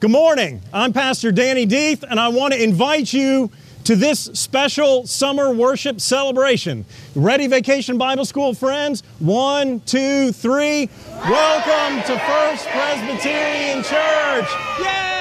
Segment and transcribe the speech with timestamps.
[0.00, 0.62] Good morning.
[0.72, 3.50] I'm Pastor Danny Deeth, and I want to invite you
[3.82, 6.84] to this special summer worship celebration.
[7.16, 9.02] Ready, Vacation Bible School friends?
[9.18, 10.88] One, two, three.
[11.08, 14.48] Welcome to First Presbyterian Church.
[14.78, 15.17] Yay!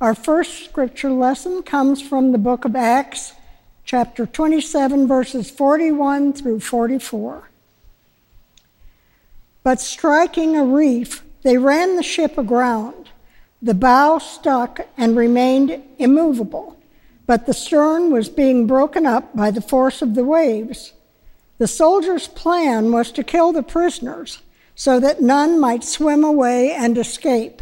[0.00, 3.34] Our first scripture lesson comes from the book of Acts,
[3.84, 7.50] chapter 27, verses 41 through 44.
[9.62, 13.10] But striking a reef, they ran the ship aground.
[13.60, 16.78] The bow stuck and remained immovable,
[17.26, 20.94] but the stern was being broken up by the force of the waves.
[21.58, 24.40] The soldiers' plan was to kill the prisoners
[24.74, 27.60] so that none might swim away and escape.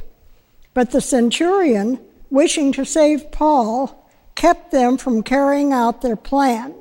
[0.73, 1.98] But the centurion,
[2.30, 6.74] wishing to save Paul, kept them from carrying out their plan.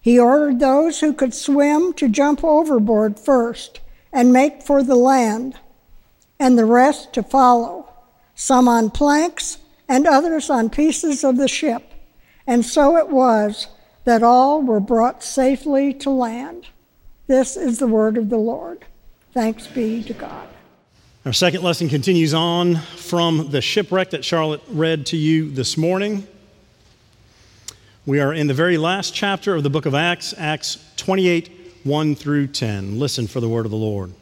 [0.00, 3.80] He ordered those who could swim to jump overboard first
[4.12, 5.56] and make for the land,
[6.40, 7.92] and the rest to follow,
[8.34, 11.92] some on planks and others on pieces of the ship.
[12.46, 13.66] And so it was
[14.04, 16.68] that all were brought safely to land.
[17.26, 18.86] This is the word of the Lord.
[19.34, 20.48] Thanks be to God.
[21.24, 26.26] Our second lesson continues on from the shipwreck that Charlotte read to you this morning.
[28.06, 31.50] We are in the very last chapter of the book of Acts, Acts 28
[31.82, 33.00] 1 through 10.
[33.00, 34.12] Listen for the word of the Lord.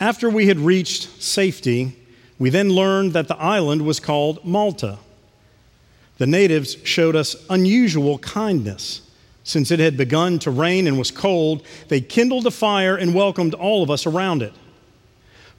[0.00, 1.96] After we had reached safety,
[2.40, 4.98] we then learned that the island was called Malta.
[6.18, 9.08] The natives showed us unusual kindness.
[9.44, 13.54] Since it had begun to rain and was cold, they kindled a fire and welcomed
[13.54, 14.52] all of us around it.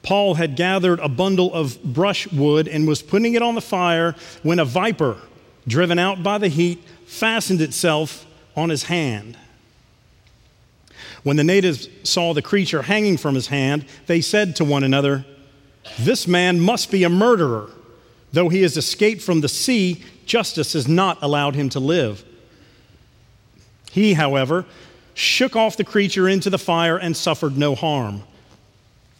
[0.06, 4.60] Paul had gathered a bundle of brushwood and was putting it on the fire when
[4.60, 5.16] a viper,
[5.66, 8.24] driven out by the heat, fastened itself
[8.54, 9.36] on his hand.
[11.24, 15.26] When the natives saw the creature hanging from his hand, they said to one another,
[15.98, 17.68] This man must be a murderer.
[18.32, 22.24] Though he has escaped from the sea, justice has not allowed him to live.
[23.90, 24.66] He, however,
[25.14, 28.22] shook off the creature into the fire and suffered no harm.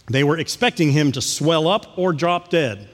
[0.09, 2.89] They were expecting him to swell up or drop dead.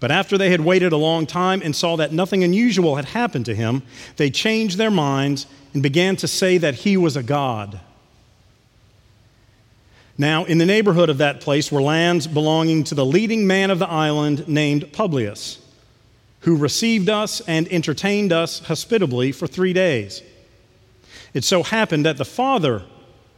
[0.00, 3.46] But after they had waited a long time and saw that nothing unusual had happened
[3.46, 3.82] to him,
[4.16, 7.78] they changed their minds and began to say that he was a god.
[10.18, 13.78] Now, in the neighborhood of that place were lands belonging to the leading man of
[13.78, 15.58] the island named Publius,
[16.40, 20.20] who received us and entertained us hospitably for three days.
[21.32, 22.82] It so happened that the father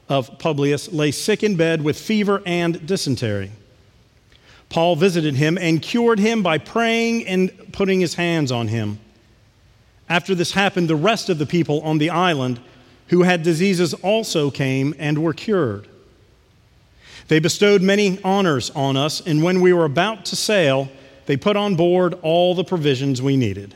[0.08, 3.50] of Publius lay sick in bed with fever and dysentery.
[4.68, 8.98] Paul visited him and cured him by praying and putting his hands on him.
[10.08, 12.60] After this happened, the rest of the people on the island
[13.08, 15.86] who had diseases also came and were cured.
[17.28, 20.88] They bestowed many honors on us, and when we were about to sail,
[21.26, 23.74] they put on board all the provisions we needed.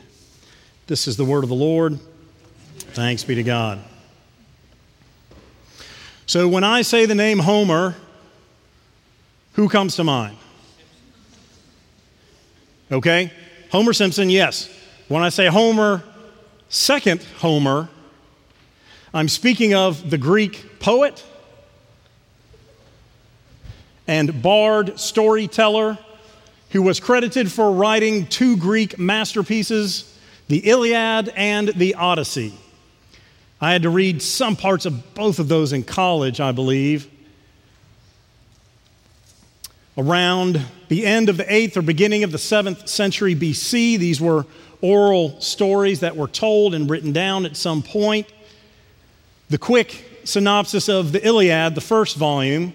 [0.87, 1.99] This is the word of the Lord.
[2.77, 3.79] Thanks be to God.
[6.29, 7.95] So when I say the name Homer,
[9.53, 10.37] who comes to mind?
[12.91, 13.33] Okay?
[13.71, 14.69] Homer Simpson, yes.
[15.07, 16.03] When I say Homer,
[16.69, 17.89] second Homer,
[19.11, 21.25] I'm speaking of the Greek poet
[24.05, 25.97] and bard storyteller
[26.69, 30.15] who was credited for writing two Greek masterpieces,
[30.47, 32.53] the Iliad and the Odyssey.
[33.61, 37.09] I had to read some parts of both of those in college, I believe.
[39.97, 44.45] Around the end of the 8th or beginning of the 7th century BC, these were
[44.81, 48.27] oral stories that were told and written down at some point.
[49.49, 52.71] The quick synopsis of the Iliad, the first volume,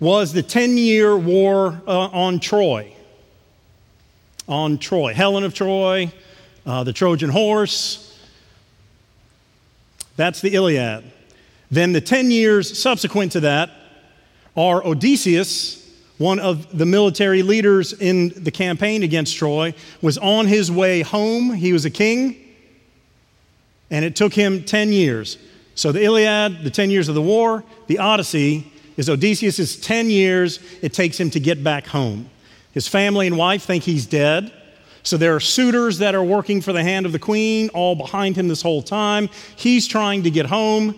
[0.00, 2.92] was the 10 year war uh, on Troy.
[4.48, 5.14] On Troy.
[5.14, 6.10] Helen of Troy,
[6.66, 8.07] uh, the Trojan horse,
[10.18, 11.04] that's the Iliad.
[11.70, 13.70] Then the 10 years subsequent to that
[14.56, 15.88] are Odysseus,
[16.18, 21.54] one of the military leaders in the campaign against Troy, was on his way home.
[21.54, 22.36] He was a king,
[23.92, 25.38] and it took him 10 years.
[25.76, 30.58] So the Iliad, the 10 years of the war, the Odyssey is Odysseus' 10 years
[30.82, 32.28] it takes him to get back home.
[32.72, 34.52] His family and wife think he's dead.
[35.02, 38.36] So there are suitors that are working for the hand of the queen, all behind
[38.36, 39.28] him this whole time.
[39.56, 40.94] He's trying to get home.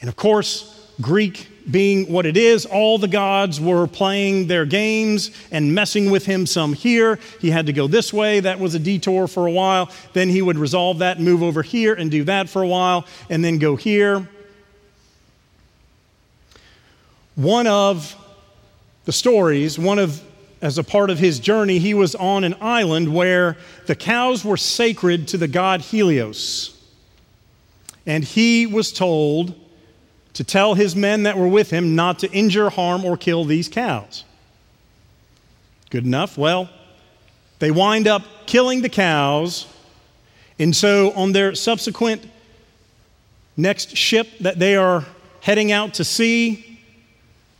[0.00, 5.30] And of course, Greek being what it is, all the gods were playing their games
[5.50, 7.18] and messing with him some here.
[7.40, 8.40] He had to go this way.
[8.40, 9.90] That was a detour for a while.
[10.12, 13.44] Then he would resolve that, move over here, and do that for a while, and
[13.44, 14.26] then go here.
[17.34, 18.16] One of
[19.04, 20.22] the stories, one of
[20.60, 23.56] as a part of his journey, he was on an island where
[23.86, 26.74] the cows were sacred to the god Helios.
[28.06, 29.54] And he was told
[30.34, 33.68] to tell his men that were with him not to injure, harm, or kill these
[33.68, 34.24] cows.
[35.90, 36.36] Good enough?
[36.36, 36.68] Well,
[37.58, 39.66] they wind up killing the cows.
[40.58, 42.28] And so, on their subsequent
[43.56, 45.04] next ship that they are
[45.40, 46.80] heading out to sea,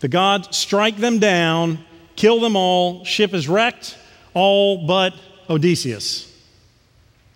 [0.00, 1.85] the gods strike them down,
[2.19, 3.05] kill them all.
[3.05, 3.97] Ship is wrecked,
[4.35, 5.15] all but
[5.49, 6.31] Odysseus,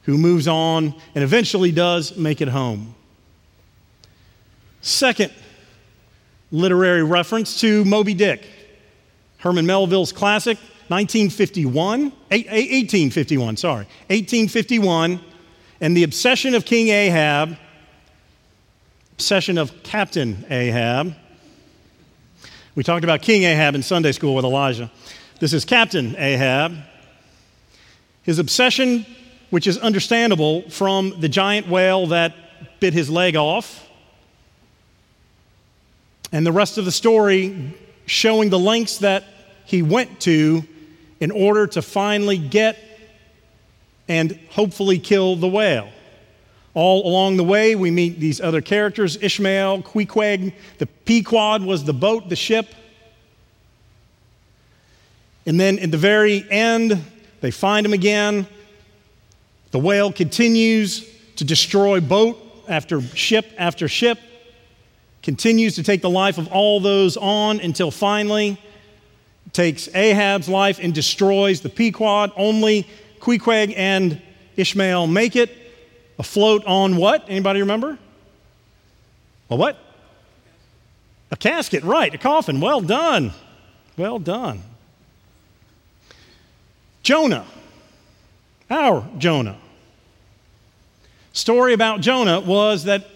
[0.03, 2.95] who moves on and eventually does make it home.
[4.81, 5.33] Second
[6.51, 8.45] literary reference to Moby Dick,
[9.39, 10.59] Herman Melville's classic,
[10.89, 15.21] 1951, 1851, sorry, 1851,
[15.81, 17.57] and the obsession of King Ahab,
[19.13, 21.15] obsession of Captain Ahab.
[22.75, 24.91] We talked about King Ahab in Sunday school with Elijah.
[25.41, 26.75] This is Captain Ahab.
[28.23, 29.05] His obsession,
[29.51, 32.35] which is understandable from the giant whale that
[32.81, 33.87] bit his leg off
[36.33, 37.75] and the rest of the story
[38.07, 39.25] showing the lengths that
[39.67, 40.65] he went to
[41.21, 42.79] in order to finally get
[44.09, 45.91] and hopefully kill the whale.
[46.75, 50.55] All along the way, we meet these other characters Ishmael, Queequeg.
[50.79, 52.75] The Pequod was the boat, the ship.
[55.45, 57.05] And then in the very end,
[57.41, 58.47] they find him again.
[59.73, 62.39] The whale continues to destroy boat
[62.69, 64.19] after ship after ship
[65.23, 68.59] continues to take the life of all those on until finally
[69.53, 72.33] takes Ahab's life and destroys the Pequod.
[72.37, 72.87] Only
[73.21, 74.21] Queequeg and
[74.57, 75.51] Ishmael make it
[76.19, 77.25] afloat on what?
[77.29, 77.99] Anybody remember?
[79.51, 79.79] A what?
[81.31, 82.61] A casket, right, a coffin.
[82.61, 83.33] Well done.
[83.97, 84.63] Well done.
[87.03, 87.45] Jonah,
[88.71, 89.57] our Jonah.
[91.33, 93.07] Story about Jonah was that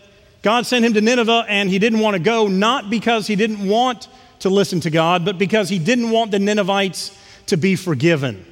[0.43, 3.67] God sent him to Nineveh and he didn't want to go, not because he didn't
[3.67, 4.09] want
[4.41, 7.17] to listen to God, but because he didn't want the Ninevites
[7.47, 8.45] to be forgiven.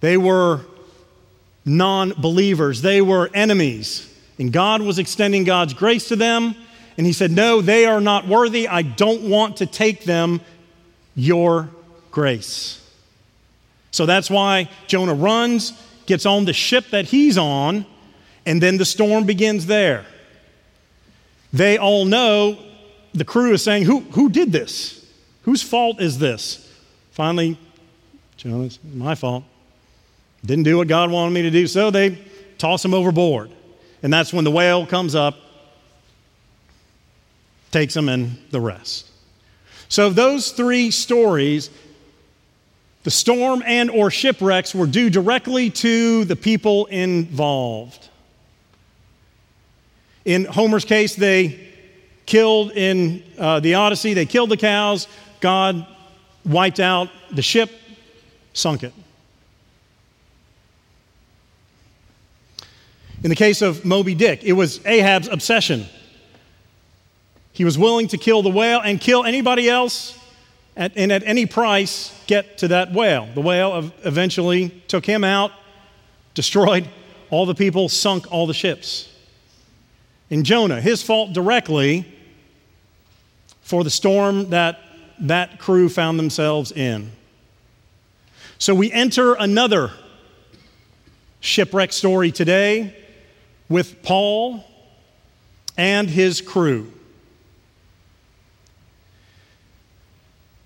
[0.00, 0.64] They were
[1.64, 4.06] non believers, they were enemies.
[4.38, 6.54] And God was extending God's grace to them.
[6.96, 8.66] And he said, No, they are not worthy.
[8.66, 10.40] I don't want to take them
[11.14, 11.68] your
[12.10, 12.76] grace.
[13.90, 15.72] So that's why Jonah runs,
[16.06, 17.84] gets on the ship that he's on,
[18.46, 20.06] and then the storm begins there.
[21.52, 22.58] They all know
[23.12, 25.04] the crew is saying, Who, who did this?
[25.42, 26.72] Whose fault is this?
[27.10, 27.58] Finally,
[28.36, 29.44] Jonah's my fault.
[30.44, 32.18] Didn't do what God wanted me to do, so they
[32.58, 33.50] toss him overboard.
[34.02, 35.36] And that's when the whale comes up,
[37.70, 39.08] takes him, and the rest.
[39.88, 41.68] So those three stories,
[43.02, 48.08] the storm and or shipwrecks were due directly to the people involved.
[50.24, 51.68] In Homer's case, they
[52.26, 55.08] killed in uh, the Odyssey, they killed the cows.
[55.40, 55.86] God
[56.44, 57.70] wiped out the ship,
[58.52, 58.92] sunk it.
[63.22, 65.84] In the case of Moby Dick, it was Ahab's obsession.
[67.52, 70.18] He was willing to kill the whale and kill anybody else
[70.76, 73.28] at, and at any price get to that whale.
[73.34, 75.52] The whale eventually took him out,
[76.32, 76.88] destroyed
[77.28, 79.08] all the people, sunk all the ships
[80.30, 82.06] in Jonah, his fault directly
[83.62, 84.78] for the storm that
[85.18, 87.10] that crew found themselves in.
[88.58, 89.90] So we enter another
[91.40, 92.96] shipwreck story today
[93.70, 94.62] with Paul
[95.78, 96.92] and his crew.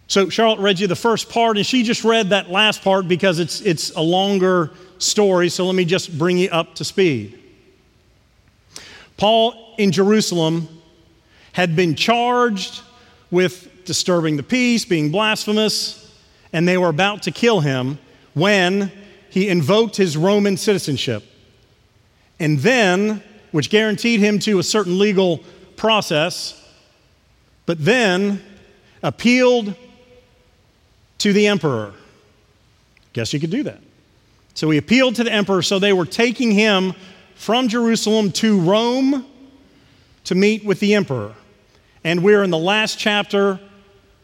[0.08, 3.38] So Charlotte read you the first part, and she just read that last part because
[3.38, 5.48] it's, it's a longer story.
[5.48, 7.38] So let me just bring you up to speed.
[9.16, 10.68] Paul in Jerusalem
[11.52, 12.80] had been charged
[13.30, 16.00] with disturbing the peace, being blasphemous,
[16.52, 17.98] and they were about to kill him
[18.34, 18.90] when
[19.30, 21.24] he invoked his Roman citizenship.
[22.38, 23.22] And then,
[23.52, 25.40] which guaranteed him to a certain legal
[25.76, 26.60] process,
[27.66, 28.42] but then
[29.02, 29.74] appealed
[31.18, 31.92] to the emperor.
[33.12, 33.80] Guess you could do that.
[34.54, 36.94] So he appealed to the emperor, so they were taking him
[37.34, 39.26] from Jerusalem to Rome
[40.24, 41.34] to meet with the emperor.
[42.04, 43.60] And we're in the last chapter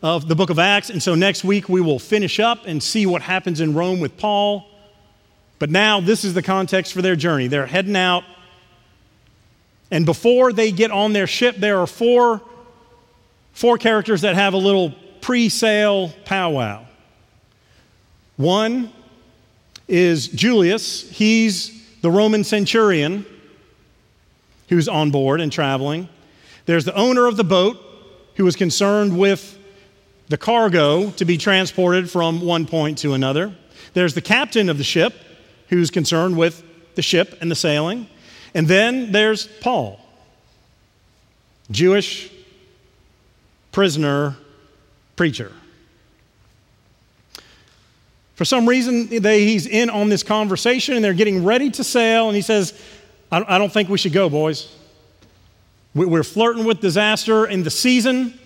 [0.02, 0.90] of the book of Acts.
[0.90, 4.16] And so next week we will finish up and see what happens in Rome with
[4.16, 4.69] Paul.
[5.60, 7.46] But now this is the context for their journey.
[7.46, 8.24] They're heading out.
[9.92, 12.40] And before they get on their ship, there are four,
[13.52, 16.86] four characters that have a little pre sail powwow.
[18.36, 18.90] One
[19.86, 23.26] is Julius, he's the Roman centurion
[24.70, 26.08] who's on board and traveling.
[26.64, 27.76] There's the owner of the boat
[28.36, 29.58] who was concerned with
[30.28, 33.54] the cargo to be transported from one point to another.
[33.92, 35.12] There's the captain of the ship
[35.70, 36.62] who's concerned with
[36.96, 38.06] the ship and the sailing.
[38.54, 40.00] And then there's Paul,
[41.70, 42.30] Jewish
[43.72, 44.36] prisoner
[45.16, 45.52] preacher.
[48.34, 52.26] For some reason, they, he's in on this conversation and they're getting ready to sail,
[52.26, 52.78] and he says,
[53.30, 54.74] I, I don't think we should go, boys.
[55.94, 58.38] We're flirting with disaster in the season.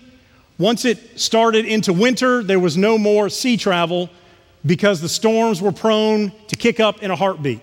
[0.57, 4.09] Once it started into winter, there was no more sea travel
[4.65, 7.61] because the storms were prone to kick up in a heartbeat.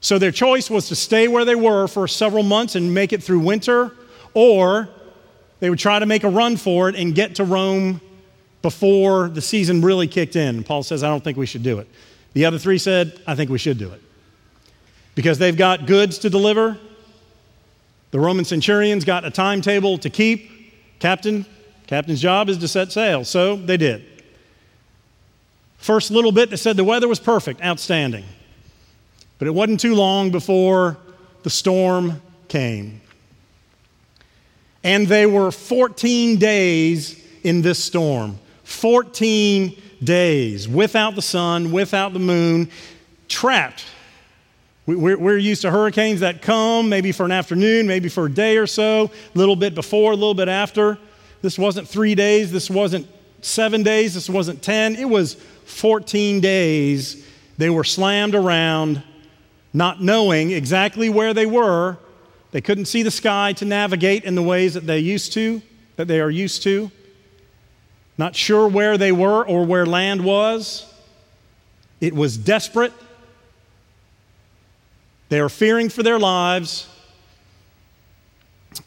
[0.00, 3.22] So their choice was to stay where they were for several months and make it
[3.22, 3.92] through winter,
[4.34, 4.88] or
[5.60, 8.00] they would try to make a run for it and get to Rome
[8.62, 10.64] before the season really kicked in.
[10.64, 11.88] Paul says, I don't think we should do it.
[12.32, 14.02] The other three said, I think we should do it.
[15.14, 16.78] Because they've got goods to deliver,
[18.10, 20.50] the Roman centurion's got a timetable to keep.
[20.98, 21.46] Captain,
[21.86, 23.24] captain's job is to set sail.
[23.24, 24.11] So they did.
[25.82, 28.24] First little bit, they said the weather was perfect, outstanding.
[29.38, 30.96] But it wasn't too long before
[31.42, 33.02] the storm came.
[34.82, 38.38] And they were 14 days in this storm.
[38.64, 42.70] 14 days without the sun, without the moon,
[43.28, 43.84] trapped
[44.84, 48.66] we're, used to hurricanes that come maybe for an afternoon, maybe for a day or
[48.66, 50.98] so, a little bit before, a little bit after.
[51.40, 53.06] This wasn't three days, this wasn't
[53.42, 57.26] seven days, this wasn't 10, it was 14 days.
[57.58, 59.02] They were slammed around,
[59.72, 61.98] not knowing exactly where they were.
[62.50, 65.62] They couldn't see the sky to navigate in the ways that they used to,
[65.96, 66.90] that they are used to.
[68.18, 70.86] Not sure where they were or where land was.
[72.00, 72.92] It was desperate.
[75.28, 76.88] They are fearing for their lives.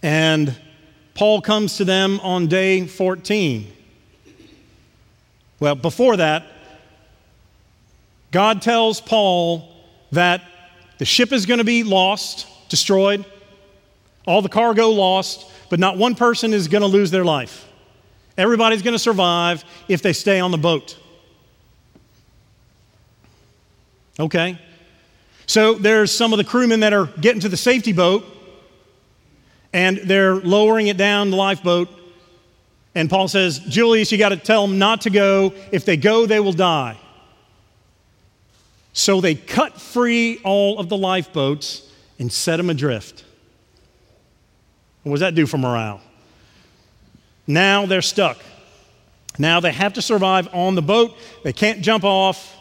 [0.04, 0.56] And
[1.16, 3.72] Paul comes to them on day 14.
[5.60, 6.46] Well, before that,
[8.36, 9.74] God tells Paul
[10.12, 10.42] that
[10.98, 13.24] the ship is going to be lost, destroyed,
[14.28, 17.66] all the cargo lost, but not one person is going to lose their life.
[18.38, 20.98] Everybody's going to survive if they stay on the boat.
[24.20, 24.60] Okay?
[25.46, 28.26] So there's some of the crewmen that are getting to the safety boat
[29.72, 31.88] and they're lowering it down the lifeboat.
[32.96, 35.54] And Paul says, Julius, you got to tell them not to go.
[35.72, 36.98] If they go, they will die.
[38.98, 43.26] So they cut free all of the lifeboats and set them adrift.
[45.04, 46.00] What does that do for morale?
[47.46, 48.38] Now they're stuck.
[49.38, 51.14] Now they have to survive on the boat.
[51.44, 52.56] They can't jump off.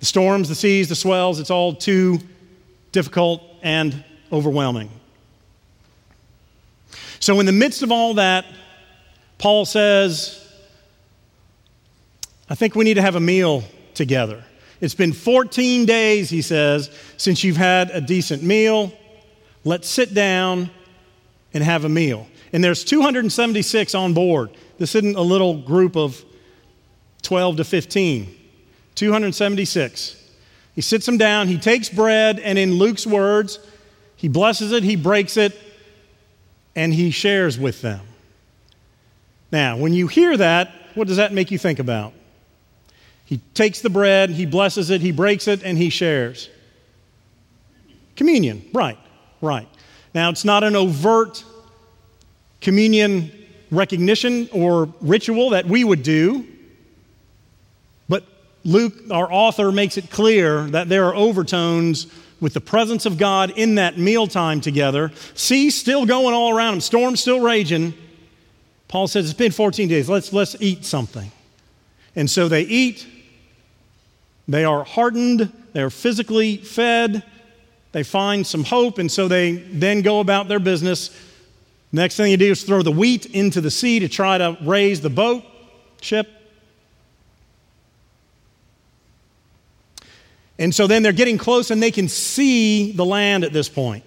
[0.00, 2.20] The storms, the seas, the swells, it's all too
[2.90, 4.88] difficult and overwhelming.
[7.20, 8.46] So, in the midst of all that,
[9.36, 10.40] Paul says,
[12.48, 14.42] I think we need to have a meal together.
[14.84, 18.92] It's been 14 days, he says, since you've had a decent meal.
[19.64, 20.68] Let's sit down
[21.54, 22.28] and have a meal.
[22.52, 24.50] And there's 276 on board.
[24.76, 26.22] This isn't a little group of
[27.22, 28.36] 12 to 15.
[28.94, 30.22] 276.
[30.74, 33.60] He sits them down, he takes bread, and in Luke's words,
[34.16, 35.58] he blesses it, he breaks it,
[36.76, 38.02] and he shares with them.
[39.50, 42.12] Now, when you hear that, what does that make you think about?
[43.24, 46.50] He takes the bread, he blesses it, he breaks it, and he shares.
[48.16, 48.98] Communion, right,
[49.40, 49.68] right.
[50.14, 51.42] Now, it's not an overt
[52.60, 53.32] communion
[53.70, 56.46] recognition or ritual that we would do,
[58.08, 58.24] but
[58.64, 62.06] Luke, our author, makes it clear that there are overtones
[62.40, 65.12] with the presence of God in that mealtime together.
[65.34, 67.94] Sea still going all around him, storm still raging.
[68.86, 70.08] Paul says, It's been 14 days.
[70.08, 71.30] Let's, let's eat something.
[72.16, 73.06] And so they eat.
[74.46, 75.52] They are hardened.
[75.72, 77.22] They are physically fed.
[77.92, 78.98] They find some hope.
[78.98, 81.10] And so they then go about their business.
[81.92, 85.00] Next thing you do is throw the wheat into the sea to try to raise
[85.00, 85.44] the boat,
[86.00, 86.28] ship.
[90.58, 94.04] And so then they're getting close and they can see the land at this point.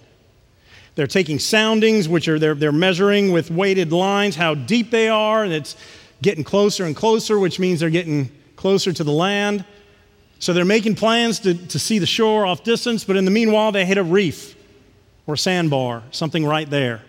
[0.98, 5.44] they're taking soundings, which are they're, they're measuring with weighted lines how deep they are,
[5.44, 5.76] and it's
[6.22, 9.66] getting closer and closer, which means they're getting closer to the land.
[10.40, 13.72] So they're making plans to, to see the shore off distance, but in the meanwhile,
[13.72, 14.56] they hit a reef
[15.26, 17.02] or sandbar, something right there.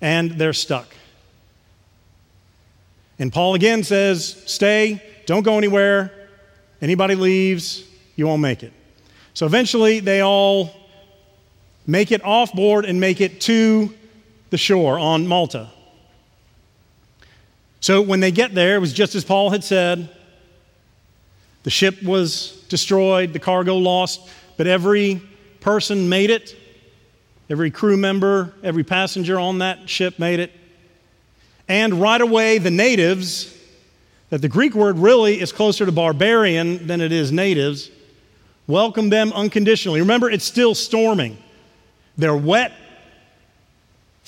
[0.00, 0.94] And they're stuck.
[3.18, 6.12] And Paul again says, Stay, don't go anywhere.
[6.80, 8.72] Anybody leaves, you won't make it.
[9.34, 10.72] So eventually, they all
[11.86, 13.92] make it off board and make it to
[14.50, 15.70] the shore on Malta.
[17.80, 20.10] So when they get there, it was just as Paul had said.
[21.62, 25.22] The ship was destroyed, the cargo lost, but every
[25.60, 26.56] person made it.
[27.50, 30.52] Every crew member, every passenger on that ship made it.
[31.66, 33.54] And right away, the natives,
[34.30, 37.90] that the Greek word really is closer to barbarian than it is natives,
[38.66, 40.00] welcome them unconditionally.
[40.00, 41.38] Remember, it's still storming.
[42.18, 42.72] They're wet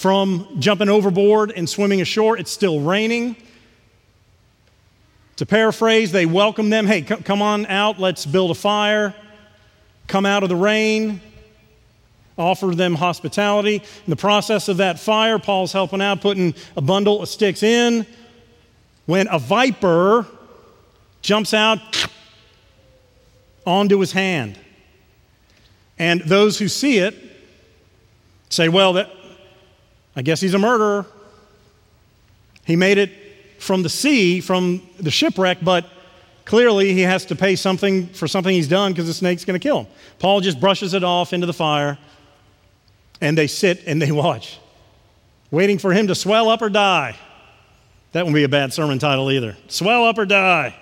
[0.00, 2.38] from jumping overboard and swimming ashore.
[2.38, 3.36] It's still raining.
[5.36, 9.14] To paraphrase, they welcome them hey, come on out, let's build a fire,
[10.06, 11.20] come out of the rain,
[12.38, 13.74] offer them hospitality.
[13.74, 18.06] In the process of that fire, Paul's helping out, putting a bundle of sticks in.
[19.04, 20.26] When a viper
[21.20, 21.78] jumps out
[23.66, 24.58] onto his hand.
[25.98, 27.14] And those who see it
[28.48, 29.10] say, well, that,
[30.16, 31.06] I guess he's a murderer.
[32.64, 33.10] He made it
[33.58, 35.86] from the sea, from the shipwreck, but
[36.44, 39.62] clearly he has to pay something for something he's done because the snake's going to
[39.62, 39.86] kill him.
[40.18, 41.98] Paul just brushes it off into the fire,
[43.20, 44.58] and they sit and they watch,
[45.50, 47.16] waiting for him to swell up or die.
[48.12, 49.56] That wouldn't be a bad sermon title either.
[49.68, 50.74] Swell up or die.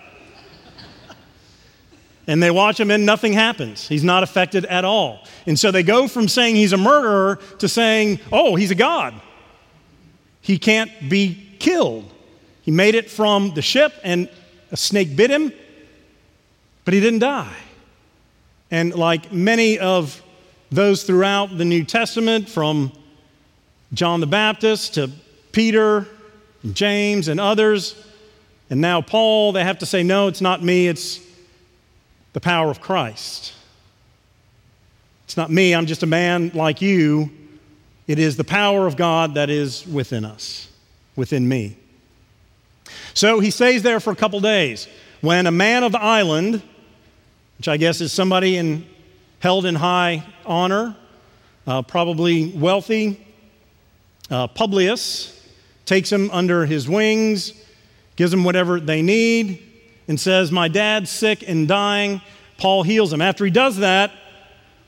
[2.28, 3.88] And they watch him and nothing happens.
[3.88, 5.26] He's not affected at all.
[5.46, 9.14] And so they go from saying he's a murderer to saying, oh, he's a God.
[10.42, 12.04] He can't be killed.
[12.62, 14.28] He made it from the ship and
[14.70, 15.52] a snake bit him,
[16.84, 17.56] but he didn't die.
[18.70, 20.22] And like many of
[20.70, 22.92] those throughout the New Testament, from
[23.94, 25.10] John the Baptist to
[25.52, 26.06] Peter,
[26.62, 27.94] and James, and others,
[28.68, 31.20] and now Paul, they have to say, no, it's not me, it's
[32.38, 33.52] the power of Christ.
[35.24, 37.32] It's not me, I'm just a man like you.
[38.06, 40.68] It is the power of God that is within us,
[41.16, 41.76] within me.
[43.12, 44.86] So he stays there for a couple days.
[45.20, 46.62] When a man of the island,
[47.56, 48.86] which I guess is somebody in
[49.40, 50.96] held in high honor,
[51.66, 53.26] uh, probably wealthy.
[54.30, 55.44] Uh, Publius
[55.86, 57.52] takes him under his wings,
[58.14, 59.67] gives him whatever they need,
[60.08, 62.20] and says, My dad's sick and dying.
[62.56, 63.22] Paul heals him.
[63.22, 64.10] After he does that,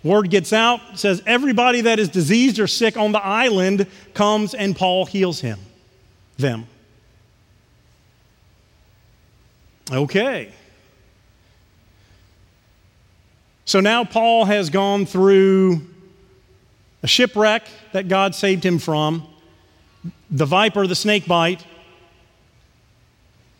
[0.02, 4.74] word gets out, says, Everybody that is diseased or sick on the island comes and
[4.74, 5.60] Paul heals him,
[6.38, 6.66] them.
[9.92, 10.52] Okay.
[13.64, 15.86] So now Paul has gone through
[17.02, 19.26] a shipwreck that God saved him from,
[20.30, 21.64] the viper, the snake bite,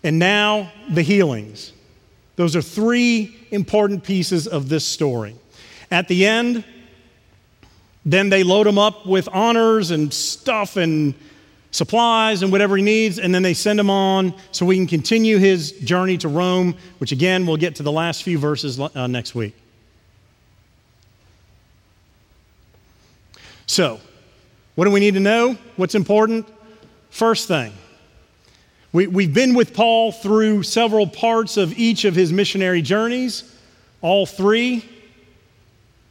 [0.03, 1.73] and now the healings.
[2.37, 5.35] Those are three important pieces of this story.
[5.91, 6.65] At the end,
[8.05, 11.15] then they load him up with honors and stuff and
[11.71, 15.39] supplies and whatever he needs, and then they send him on so we can continue
[15.39, 19.35] his journey to Rome, which again, we'll get to the last few verses uh, next
[19.35, 19.55] week.
[23.67, 24.01] So,
[24.75, 25.57] what do we need to know?
[25.77, 26.49] What's important?
[27.11, 27.73] First thing,
[28.93, 33.57] we, we've been with Paul through several parts of each of his missionary journeys,
[34.03, 34.85] all three.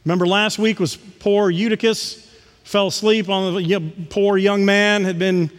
[0.04, 2.26] Remember, last week was poor Eutychus
[2.70, 5.50] fell asleep on the poor young man, had been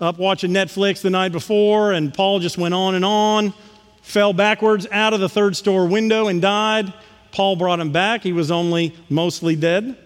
[0.00, 3.52] up watching Netflix the night before, and Paul just went on and on,
[4.02, 6.94] fell backwards out of the third store window and died.
[7.32, 8.22] Paul brought him back.
[8.22, 9.96] He was only mostly dead.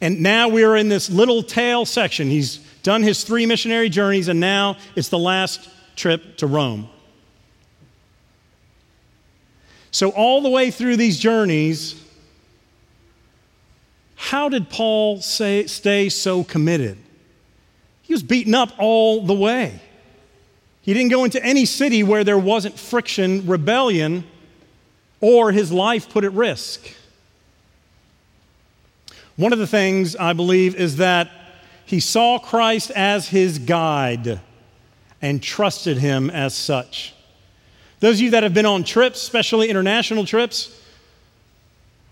[0.00, 2.28] And now we are in this little tail section.
[2.28, 6.88] He's done his three missionary journeys, and now it's the last trip to Rome.
[9.90, 12.02] So, all the way through these journeys,
[14.14, 16.96] how did Paul say, stay so committed?
[18.02, 19.80] He was beaten up all the way.
[20.82, 24.24] He didn't go into any city where there wasn't friction, rebellion,
[25.20, 26.94] or his life put at risk.
[29.40, 31.30] One of the things I believe is that
[31.86, 34.38] he saw Christ as his guide
[35.22, 37.14] and trusted him as such.
[38.00, 40.78] Those of you that have been on trips, especially international trips,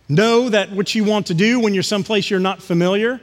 [0.09, 3.21] know that what you want to do when you're someplace you're not familiar,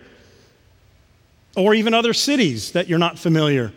[1.58, 3.74] or even other cities that you're not familiar,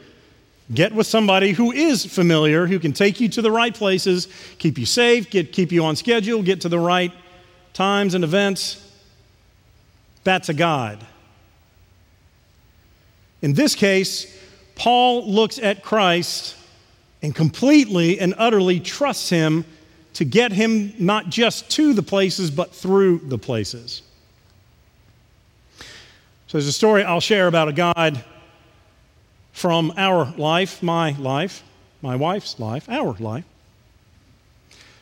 [0.75, 4.77] get with somebody who is familiar, who can take you to the right places, keep
[4.77, 7.15] you safe, get, keep you on schedule, get to the right
[7.73, 8.85] times and events.
[10.29, 10.99] That's a guide.
[13.41, 14.39] In this case,
[14.75, 16.55] Paul looks at Christ
[17.23, 19.65] and completely and utterly trusts him
[20.13, 24.03] to get him not just to the places, but through the places.
[25.79, 28.23] So there's a story I'll share about a guide
[29.53, 31.63] from our life, my life,
[32.03, 33.45] my wife's life, our life.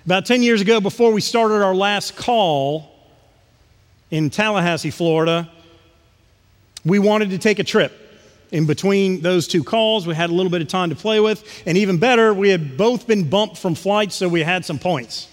[0.05, 2.96] About 10 years ago, before we started our last call
[4.11, 5.51] in Tallahassee, Florida,
[6.85, 7.93] we wanted to take a trip
[8.53, 10.07] in between those two calls.
[10.07, 11.63] We had a little bit of time to play with.
[11.67, 15.29] And even better, we had both been bumped from flights, so we had some points.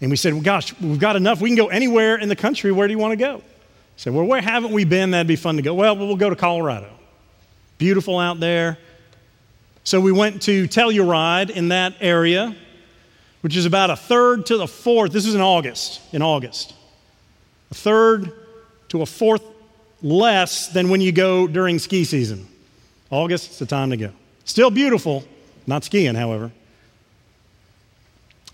[0.00, 1.40] And we said, well, gosh, we've got enough.
[1.40, 2.72] We can go anywhere in the country.
[2.72, 3.36] Where do you want to go?
[3.36, 3.40] I
[3.96, 5.12] said, well, where haven't we been?
[5.12, 5.74] That'd be fun to go.
[5.74, 6.90] Well, we'll go to Colorado.
[7.78, 8.78] Beautiful out there.
[9.84, 12.56] So we went to Telluride in that area,
[13.42, 15.12] which is about a third to the fourth.
[15.12, 16.74] This is in August, in August.
[17.70, 18.32] A third
[18.88, 19.42] to a fourth
[20.02, 22.48] less than when you go during ski season.
[23.10, 24.10] August, it's the time to go.
[24.44, 25.24] Still beautiful,
[25.66, 26.50] not skiing, however.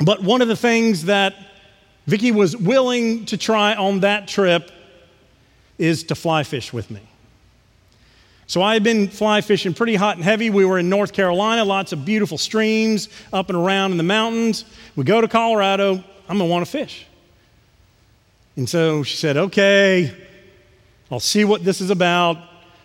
[0.00, 1.34] But one of the things that
[2.06, 4.70] Vicki was willing to try on that trip
[5.78, 7.00] is to fly fish with me.
[8.48, 10.48] So I had been fly fishing pretty hot and heavy.
[10.48, 14.64] We were in North Carolina, lots of beautiful streams up and around in the mountains.
[14.96, 17.06] We go to Colorado, I'm gonna wanna fish.
[18.56, 20.14] And so she said, okay,
[21.10, 22.38] I'll see what this is about,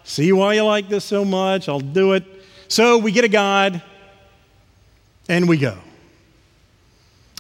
[0.04, 2.26] see why you like this so much, I'll do it.
[2.68, 3.82] So we get a guide
[5.30, 5.78] and we go.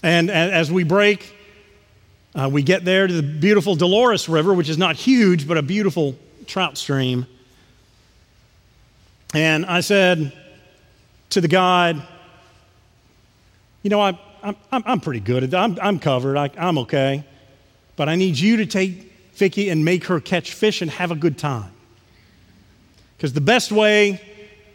[0.01, 1.35] And as we break,
[2.35, 5.61] uh, we get there to the beautiful Dolores River, which is not huge, but a
[5.61, 6.15] beautiful
[6.47, 7.25] trout stream.
[9.33, 10.31] And I said
[11.31, 12.01] to the guide,
[13.81, 15.59] You know, I, I'm, I'm pretty good at that.
[15.59, 16.37] I'm, I'm covered.
[16.37, 17.23] I, I'm okay.
[17.95, 21.15] But I need you to take Vicki and make her catch fish and have a
[21.15, 21.71] good time.
[23.17, 24.21] Because the best way,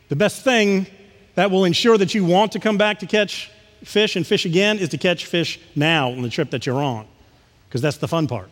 [0.08, 0.86] the best thing
[1.34, 3.50] that will ensure that you want to come back to catch
[3.84, 7.06] fish and fish again is to catch fish now on the trip that you're on.
[7.68, 8.48] Because that's the fun part.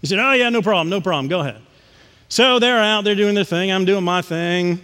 [0.00, 1.60] He said, Oh, yeah, no problem, no problem, go ahead.
[2.28, 4.80] So they're out, they're doing their thing, I'm doing my thing,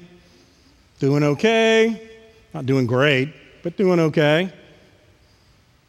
[1.03, 2.01] doing okay.
[2.55, 3.35] Not doing great,
[3.65, 4.53] but doing okay.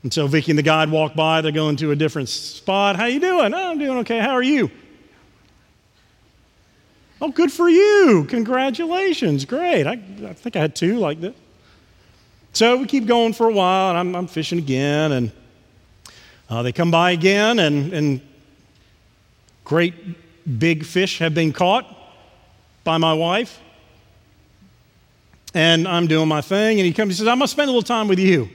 [0.01, 2.95] And so Vicki and the guide walk by, they're going to a different spot.
[2.95, 3.53] How you doing?
[3.53, 4.19] Oh, I'm doing okay.
[4.19, 4.71] How are you?
[7.21, 8.25] Oh, good for you.
[8.27, 9.45] Congratulations.
[9.45, 9.85] Great.
[9.85, 9.91] I,
[10.25, 11.35] I think I had two like this.
[12.53, 15.31] So we keep going for a while, and I'm, I'm fishing again, and
[16.49, 18.21] uh, they come by again, and, and
[19.63, 19.93] great
[20.59, 21.85] big fish have been caught
[22.83, 23.59] by my wife.
[25.53, 27.83] And I'm doing my thing, and he comes, he says, I'm to spend a little
[27.83, 28.49] time with you.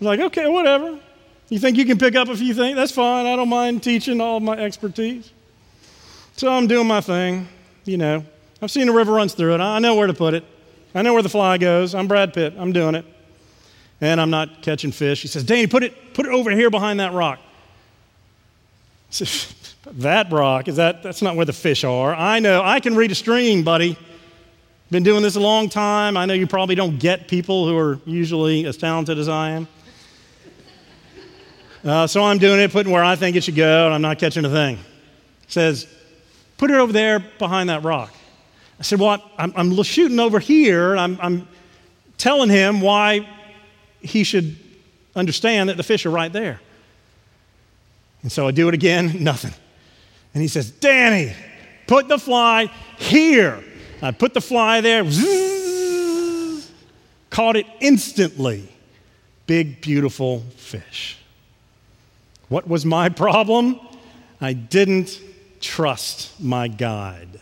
[0.00, 1.00] I'm like, okay, whatever.
[1.48, 2.76] You think you can pick up a few things?
[2.76, 3.26] That's fine.
[3.26, 5.32] I don't mind teaching all my expertise.
[6.36, 7.48] So I'm doing my thing,
[7.84, 8.24] you know.
[8.60, 9.60] I've seen the river runs through it.
[9.60, 10.44] I know where to put it.
[10.94, 11.94] I know where the fly goes.
[11.94, 12.54] I'm Brad Pitt.
[12.56, 13.04] I'm doing it.
[14.00, 15.22] And I'm not catching fish.
[15.22, 17.38] He says, Danny, put it, put it over here behind that rock.
[17.38, 19.54] I said,
[19.98, 22.14] that rock, is that, that's not where the fish are.
[22.14, 22.62] I know.
[22.62, 23.96] I can read a stream, buddy.
[24.88, 26.16] Been doing this a long time.
[26.16, 29.68] I know you probably don't get people who are usually as talented as I am.
[31.84, 34.20] Uh, so I'm doing it, putting where I think it should go, and I'm not
[34.20, 34.76] catching a thing.
[34.76, 34.82] He
[35.48, 35.88] says,
[36.56, 38.14] put it over there behind that rock.
[38.78, 40.96] I said, well, I'm, I'm shooting over here.
[40.96, 41.48] I'm, I'm
[42.16, 43.28] telling him why
[44.00, 44.56] he should
[45.16, 46.60] understand that the fish are right there.
[48.22, 49.52] And so I do it again, nothing.
[50.32, 51.34] And he says, Danny,
[51.88, 52.66] put the fly
[52.98, 53.64] here.
[54.02, 56.70] I put the fly there, zzz,
[57.30, 58.68] caught it instantly.
[59.46, 61.18] Big, beautiful fish.
[62.48, 63.80] What was my problem?
[64.40, 65.20] I didn't
[65.60, 67.40] trust my guide.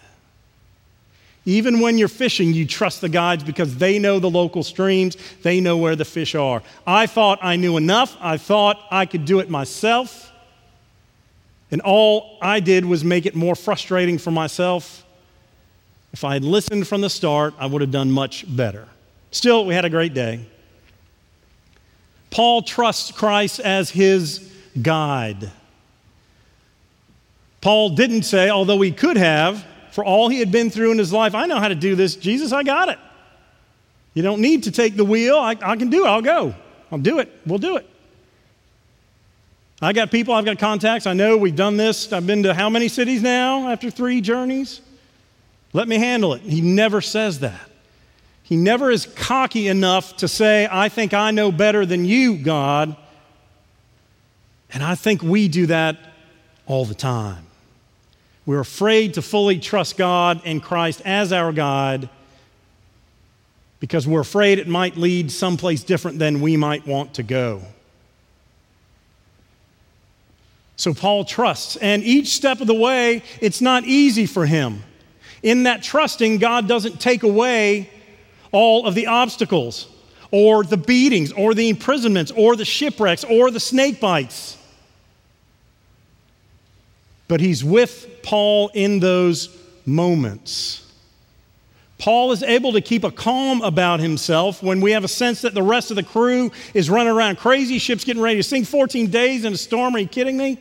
[1.46, 5.60] Even when you're fishing, you trust the guides because they know the local streams, they
[5.60, 6.62] know where the fish are.
[6.86, 10.32] I thought I knew enough, I thought I could do it myself.
[11.70, 15.03] And all I did was make it more frustrating for myself.
[16.14, 18.87] If I had listened from the start, I would have done much better.
[19.33, 20.46] Still, we had a great day.
[22.31, 24.48] Paul trusts Christ as his
[24.81, 25.50] guide.
[27.61, 31.12] Paul didn't say, although he could have, for all he had been through in his
[31.12, 32.14] life, I know how to do this.
[32.14, 32.98] Jesus, I got it.
[34.12, 35.37] You don't need to take the wheel.
[35.37, 36.09] I, I can do it.
[36.09, 36.55] I'll go.
[36.92, 37.29] I'll do it.
[37.44, 37.90] We'll do it.
[39.83, 41.09] I got people, I've got contacts.
[41.09, 42.12] I know we've done this.
[42.12, 44.81] I've been to how many cities now after three journeys?
[45.74, 46.40] Let me handle it.
[46.42, 47.68] He never says that.
[48.44, 52.96] He never is cocky enough to say, I think I know better than you, God.
[54.72, 55.98] And I think we do that
[56.66, 57.46] all the time.
[58.46, 62.08] We're afraid to fully trust God and Christ as our guide
[63.80, 67.62] because we're afraid it might lead someplace different than we might want to go.
[70.76, 74.82] So Paul trusts, and each step of the way, it's not easy for him.
[75.44, 77.90] In that trusting, God doesn't take away
[78.50, 79.87] all of the obstacles,
[80.30, 84.57] or the beatings, or the imprisonments, or the shipwrecks, or the snake bites.
[87.28, 89.54] But he's with Paul in those
[89.85, 90.80] moments.
[91.98, 95.52] Paul is able to keep a calm about himself when we have a sense that
[95.52, 99.11] the rest of the crew is running around crazy, ship's getting ready to sink 14
[99.11, 99.94] days in a storm.
[99.94, 100.59] Are you kidding me?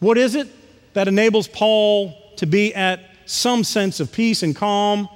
[0.00, 0.48] What is it
[0.92, 5.08] that enables Paul to be at some sense of peace and calm?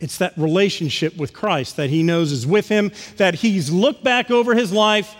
[0.00, 4.30] It's that relationship with Christ that he knows is with him, that he's looked back
[4.30, 5.14] over his life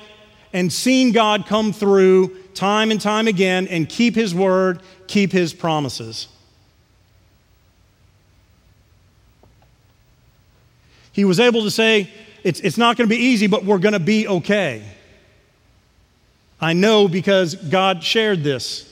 [0.53, 5.53] and seen God come through time and time again and keep his word, keep his
[5.53, 6.29] promises.
[11.13, 12.11] He was able to say,
[12.43, 14.83] It's, it's not going to be easy, but we're going to be okay.
[16.61, 18.90] I know because God shared this,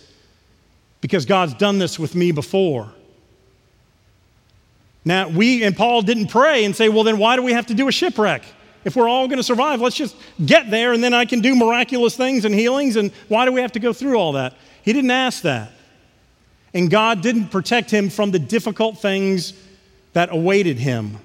[1.00, 2.92] because God's done this with me before.
[5.04, 7.74] Now, we and Paul didn't pray and say, well, then why do we have to
[7.74, 8.42] do a shipwreck?
[8.84, 11.54] If we're all going to survive, let's just get there and then I can do
[11.54, 12.96] miraculous things and healings.
[12.96, 14.54] And why do we have to go through all that?
[14.82, 15.72] He didn't ask that.
[16.72, 19.52] And God didn't protect him from the difficult things
[20.14, 21.18] that awaited him.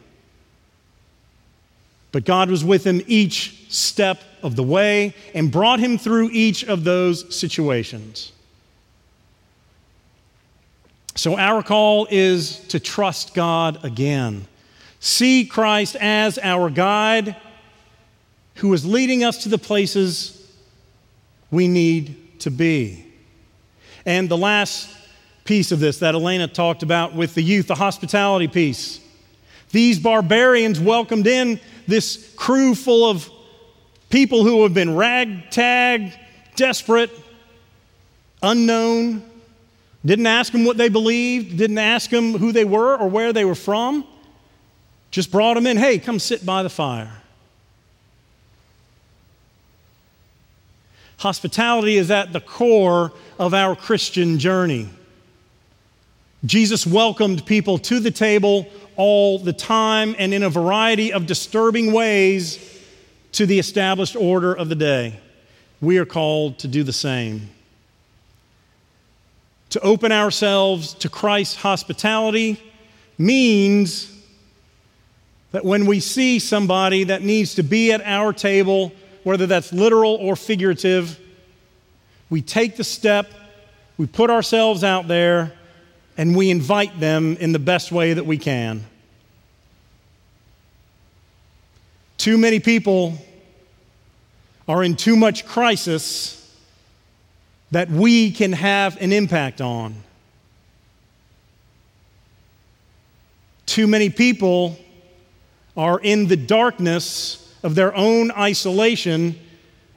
[2.11, 6.65] But God was with him each step of the way and brought him through each
[6.65, 8.32] of those situations.
[11.15, 14.47] So, our call is to trust God again.
[14.99, 17.35] See Christ as our guide
[18.55, 20.51] who is leading us to the places
[21.51, 23.05] we need to be.
[24.05, 24.89] And the last
[25.45, 28.99] piece of this that Elena talked about with the youth, the hospitality piece.
[29.71, 33.29] These barbarians welcomed in this crew full of
[34.09, 36.13] people who have been ragtag,
[36.55, 37.11] desperate,
[38.41, 39.23] unknown.
[40.05, 43.45] Didn't ask them what they believed, didn't ask them who they were or where they
[43.45, 44.05] were from.
[45.11, 45.77] Just brought them in.
[45.77, 47.11] Hey, come sit by the fire.
[51.17, 54.89] Hospitality is at the core of our Christian journey.
[56.43, 61.93] Jesus welcomed people to the table all the time and in a variety of disturbing
[61.93, 62.59] ways
[63.31, 65.17] to the established order of the day.
[65.79, 67.49] We are called to do the same.
[69.73, 72.61] To open ourselves to Christ's hospitality
[73.17, 74.15] means
[75.51, 78.91] that when we see somebody that needs to be at our table,
[79.23, 81.19] whether that's literal or figurative,
[82.29, 83.31] we take the step,
[83.97, 85.53] we put ourselves out there,
[86.19, 88.85] and we invite them in the best way that we can.
[92.17, 93.17] Too many people
[94.67, 96.42] are in too much crisis
[97.73, 99.95] that we can have an impact on.
[103.65, 104.77] Too many people
[105.75, 109.39] are in the darkness of their own isolation,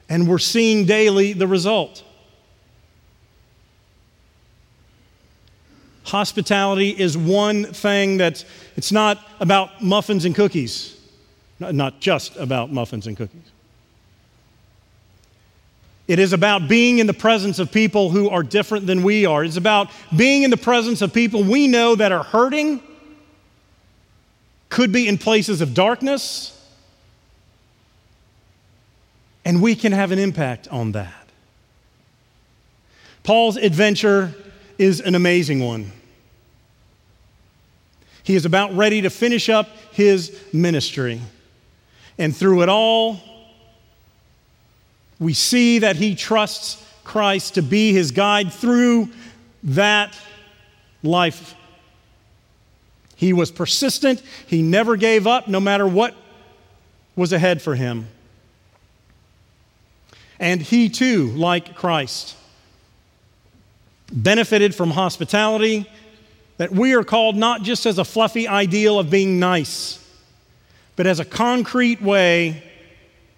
[0.09, 2.03] and we're seeing daily the result.
[6.05, 8.43] Hospitality is one thing that
[8.75, 10.99] it's not about muffins and cookies,
[11.59, 13.51] not just about muffins and cookies.
[16.07, 19.43] It is about being in the presence of people who are different than we are.
[19.43, 22.81] It's about being in the presence of people we know that are hurting,
[24.69, 26.53] could be in places of darkness,
[29.43, 31.13] and we can have an impact on that.
[33.23, 34.33] Paul's adventure
[34.77, 35.91] is an amazing one.
[38.23, 41.21] He is about ready to finish up his ministry.
[42.17, 43.21] And through it all,
[45.19, 49.09] we see that he trusts Christ to be his guide through
[49.63, 50.17] that
[51.03, 51.55] life.
[53.15, 56.15] He was persistent, he never gave up, no matter what
[57.15, 58.07] was ahead for him.
[60.39, 62.35] And he too, like Christ,
[64.11, 65.89] benefited from hospitality
[66.57, 70.03] that we are called not just as a fluffy ideal of being nice,
[70.95, 72.63] but as a concrete way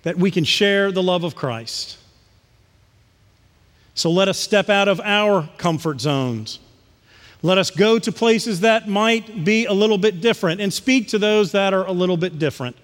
[0.04, 1.98] that we can share the love of Christ.
[3.94, 6.60] So let us step out of our comfort zones.
[7.42, 11.20] Let us go to places that might be a little bit different and speak to
[11.20, 12.76] those that are a little bit different.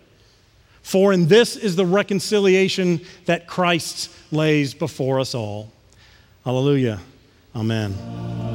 [0.82, 5.71] For in this is the reconciliation that Christ lays before us all.
[6.43, 6.99] Hallelujah.
[7.56, 8.54] Amen.